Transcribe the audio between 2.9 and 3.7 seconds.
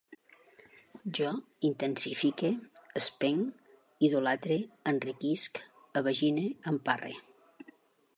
espenc,